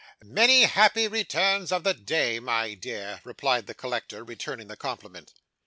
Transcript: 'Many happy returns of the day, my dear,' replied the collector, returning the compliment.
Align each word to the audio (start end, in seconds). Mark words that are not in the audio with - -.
'Many 0.23 0.63
happy 0.63 1.07
returns 1.07 1.71
of 1.71 1.83
the 1.83 1.93
day, 1.93 2.39
my 2.39 2.73
dear,' 2.73 3.21
replied 3.23 3.67
the 3.67 3.75
collector, 3.75 4.23
returning 4.23 4.67
the 4.67 4.75
compliment. 4.75 5.31